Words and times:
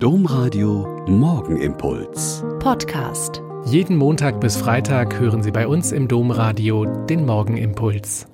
Domradio 0.00 1.04
Morgenimpuls. 1.08 2.44
Podcast. 2.60 3.42
Jeden 3.64 3.96
Montag 3.96 4.40
bis 4.40 4.56
Freitag 4.56 5.18
hören 5.18 5.42
Sie 5.42 5.50
bei 5.50 5.66
uns 5.66 5.90
im 5.90 6.06
Domradio 6.06 6.84
den 6.84 7.26
Morgenimpuls. 7.26 8.28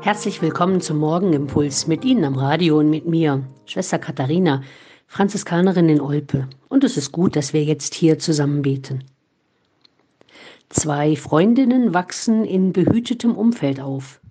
Herzlich 0.00 0.40
willkommen 0.40 0.80
zum 0.80 0.96
Morgenimpuls 0.96 1.86
mit 1.86 2.06
Ihnen 2.06 2.24
am 2.24 2.36
Radio 2.36 2.78
und 2.78 2.88
mit 2.88 3.06
mir, 3.06 3.44
Schwester 3.66 3.98
Katharina, 3.98 4.62
Franziskanerin 5.06 5.90
in 5.90 6.00
Olpe. 6.00 6.48
Und 6.70 6.84
es 6.84 6.96
ist 6.96 7.12
gut, 7.12 7.36
dass 7.36 7.52
wir 7.52 7.64
jetzt 7.64 7.92
hier 7.92 8.18
zusammen 8.18 8.62
beten. 8.62 9.04
Zwei 10.70 11.16
Freundinnen 11.16 11.92
wachsen 11.92 12.46
in 12.46 12.72
behütetem 12.72 13.36
Umfeld 13.36 13.78
auf. 13.78 14.22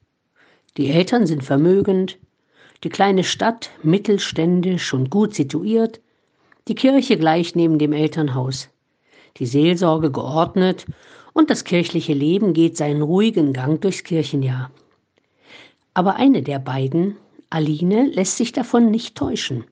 Die 0.77 0.89
Eltern 0.89 1.27
sind 1.27 1.43
vermögend, 1.43 2.17
die 2.83 2.89
kleine 2.89 3.23
Stadt 3.23 3.69
mittelständisch 3.83 4.93
und 4.93 5.09
gut 5.09 5.35
situiert, 5.35 6.01
die 6.67 6.75
Kirche 6.75 7.17
gleich 7.17 7.55
neben 7.55 7.79
dem 7.79 7.93
Elternhaus, 7.93 8.69
die 9.37 9.45
Seelsorge 9.45 10.11
geordnet 10.11 10.85
und 11.33 11.49
das 11.49 11.63
kirchliche 11.63 12.13
Leben 12.13 12.53
geht 12.53 12.77
seinen 12.77 13.01
ruhigen 13.01 13.53
Gang 13.53 13.81
durchs 13.81 14.03
Kirchenjahr. 14.03 14.71
Aber 15.93 16.15
eine 16.15 16.41
der 16.41 16.59
beiden, 16.59 17.17
Aline, 17.49 18.07
lässt 18.07 18.37
sich 18.37 18.51
davon 18.51 18.91
nicht 18.91 19.15
täuschen. 19.15 19.65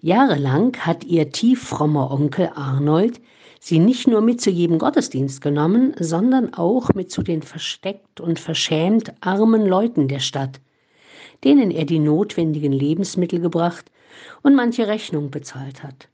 Jahrelang 0.00 0.76
hat 0.78 1.04
ihr 1.04 1.30
tieffrommer 1.30 2.10
Onkel 2.10 2.50
Arnold 2.54 3.20
sie 3.60 3.78
nicht 3.78 4.06
nur 4.06 4.20
mit 4.20 4.40
zu 4.40 4.50
jedem 4.50 4.78
Gottesdienst 4.78 5.40
genommen, 5.40 5.94
sondern 5.98 6.54
auch 6.54 6.94
mit 6.94 7.10
zu 7.10 7.22
den 7.22 7.42
versteckt 7.42 8.20
und 8.20 8.38
verschämt 8.38 9.12
armen 9.20 9.66
Leuten 9.66 10.06
der 10.08 10.20
Stadt, 10.20 10.60
denen 11.44 11.70
er 11.70 11.84
die 11.84 11.98
notwendigen 11.98 12.72
Lebensmittel 12.72 13.40
gebracht 13.40 13.90
und 14.42 14.54
manche 14.54 14.86
Rechnung 14.86 15.30
bezahlt 15.30 15.82
hat. 15.82 16.08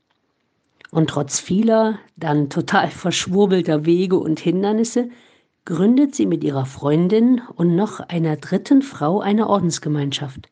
Und 0.91 1.09
trotz 1.09 1.39
vieler, 1.39 1.99
dann 2.15 2.49
total 2.49 2.89
verschwurbelter 2.89 3.85
Wege 3.85 4.17
und 4.17 4.39
Hindernisse, 4.39 5.09
gründet 5.65 6.13
sie 6.15 6.27
mit 6.27 6.43
ihrer 6.43 6.65
Freundin 6.65 7.41
und 7.55 7.75
noch 7.75 7.99
einer 7.99 8.37
dritten 8.37 8.81
Frau 8.81 9.19
eine 9.19 9.49
Ordensgemeinschaft, 9.49 10.47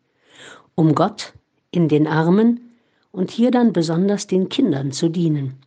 um 0.76 0.96
Gott 0.96 1.34
in 1.72 1.88
den 1.88 2.08
Armen 2.08 2.72
und 3.12 3.30
hier 3.30 3.52
dann 3.52 3.74
besonders 3.74 4.28
den 4.28 4.50
Kindern 4.50 4.92
zu 4.92 5.08
dienen. 5.08 5.60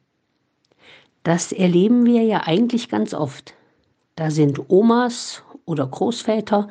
Das 1.23 1.53
erleben 1.53 2.05
wir 2.07 2.23
ja 2.23 2.43
eigentlich 2.45 2.89
ganz 2.89 3.15
oft. 3.15 3.55
Da 4.17 4.31
sind 4.31 4.69
Omas 4.69 5.43
oder 5.65 5.87
Großväter 5.87 6.69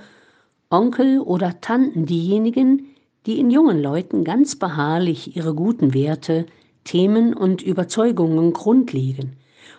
Onkel 0.70 1.20
oder 1.20 1.62
Tanten 1.62 2.06
diejenigen, 2.06 2.88
die 3.26 3.40
in 3.40 3.52
jungen 3.52 3.82
Leuten 3.82 4.24
ganz 4.24 4.56
beharrlich 4.56 5.36
ihre 5.36 5.54
guten 5.54 5.94
Werte, 5.94 6.46
Themen 6.84 7.34
und 7.34 7.62
Überzeugungen 7.62 8.54
grundlegen 8.54 9.34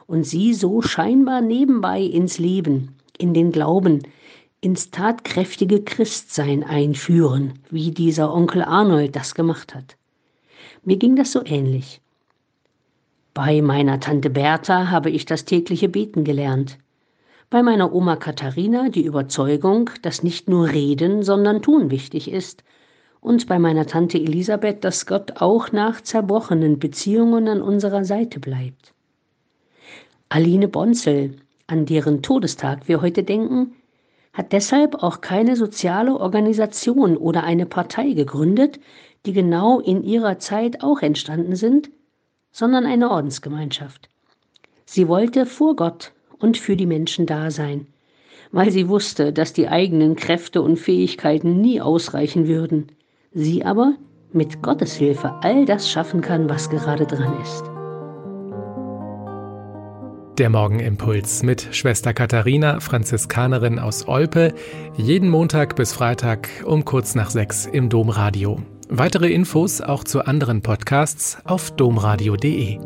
und 0.07 0.25
sie 0.25 0.55
so 0.55 0.83
scheinbar 0.83 1.41
nebenbei 1.41 2.01
ins 2.01 2.39
Leben, 2.39 2.97
in 3.19 3.35
den 3.35 3.53
Glauben, 3.53 4.03
ins 4.61 4.91
tatkräftige 4.91 5.83
Christsein 5.83 6.63
einführen, 6.65 7.55
wie 7.71 7.91
dieser 7.91 8.33
Onkel 8.33 8.63
Arnold 8.63 9.15
das 9.17 9.35
gemacht 9.35 9.75
hat. 9.75 9.97
Mir 10.85 10.97
ging 10.97 11.17
das 11.17 11.33
so 11.33 11.45
ähnlich. 11.45 12.01
Bei 13.35 13.61
meiner 13.61 14.01
Tante 14.01 14.31
Bertha 14.31 14.91
habe 14.91 15.11
ich 15.11 15.25
das 15.25 15.45
tägliche 15.45 15.89
Beten 15.89 16.25
gelernt 16.25 16.79
bei 17.49 17.63
meiner 17.63 17.93
Oma 17.95 18.17
Katharina 18.17 18.89
die 18.89 19.05
Überzeugung, 19.05 19.91
dass 20.03 20.23
nicht 20.23 20.49
nur 20.49 20.69
Reden, 20.69 21.23
sondern 21.23 21.63
Tun 21.63 21.91
wichtig 21.91 22.31
ist, 22.31 22.65
und 23.21 23.49
bei 23.49 23.59
meiner 23.59 23.87
Tante 23.87 24.19
Elisabeth, 24.19 24.85
dass 24.85 25.07
Gott 25.07 25.41
auch 25.41 25.73
nach 25.73 26.01
zerbrochenen 26.01 26.79
Beziehungen 26.79 27.49
an 27.49 27.61
unserer 27.61 28.05
Seite 28.05 28.39
bleibt. 28.39 28.93
Aline 30.29 30.69
Bonzel, 30.69 31.37
an 31.67 31.87
deren 31.87 32.23
Todestag 32.23 32.87
wir 32.89 33.01
heute 33.01 33.25
denken, 33.25 33.75
hat 34.33 34.53
deshalb 34.53 35.03
auch 35.03 35.23
keine 35.23 35.57
soziale 35.57 36.15
Organisation 36.21 37.17
oder 37.17 37.43
eine 37.43 37.67
Partei 37.67 38.13
gegründet, 38.13 38.79
die 39.25 39.33
genau 39.33 39.81
in 39.81 40.05
ihrer 40.05 40.39
Zeit 40.39 40.83
auch 40.83 41.01
entstanden 41.01 41.57
sind, 41.57 41.91
sondern 42.53 42.87
eine 42.87 43.11
Ordensgemeinschaft. 43.11 44.09
Sie 44.85 45.09
wollte 45.09 45.47
vor 45.47 45.75
Gott 45.75 46.13
und 46.39 46.57
für 46.57 46.77
die 46.77 46.87
Menschen 46.87 47.27
da 47.27 47.51
sein, 47.51 47.87
weil 48.53 48.71
sie 48.71 48.89
wusste, 48.89 49.33
dass 49.33 49.53
die 49.53 49.69
eigenen 49.69 50.17
Kräfte 50.17 50.63
und 50.63 50.77
Fähigkeiten 50.79 51.61
nie 51.61 51.81
ausreichen 51.81 52.47
würden, 52.49 52.93
sie 53.33 53.65
aber 53.65 53.95
mit 54.33 54.63
Gottes 54.63 54.95
Hilfe 54.95 55.35
all 55.43 55.65
das 55.65 55.91
schaffen 55.91 56.21
kann, 56.21 56.49
was 56.49 56.71
gerade 56.71 57.07
dran 57.07 57.41
ist. 57.43 57.65
Der 60.39 60.51
Morgenimpuls 60.51 61.43
mit 61.43 61.69
Schwester 61.71 62.13
Katharina, 62.13 62.81
Franziskanerin 62.81 63.79
aus 63.79 64.07
Olpe, 64.07 64.53
jeden 64.95 65.31
Montag 65.31 65.77
bis 65.77 65.95
Freitag 65.95 66.51
um 66.67 66.85
kurz 66.85 67.15
nach 67.15 67.31
sechs 67.31 67.65
im 67.65 67.89
Domradio. 67.89 68.61
Weitere 68.91 69.33
Infos 69.33 69.81
auch 69.81 70.05
zu 70.05 70.27
anderen 70.27 70.61
Podcasts 70.61 71.39
auf 71.45 71.71
domradio.de. 71.71 72.79